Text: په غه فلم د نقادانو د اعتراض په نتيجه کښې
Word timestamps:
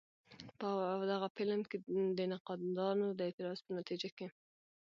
په 0.59 0.67
غه 1.21 1.29
فلم 1.35 1.59
د 2.17 2.19
نقادانو 2.31 3.07
د 3.13 3.19
اعتراض 3.27 3.59
په 3.65 3.71
نتيجه 3.79 4.09
کښې 4.17 4.27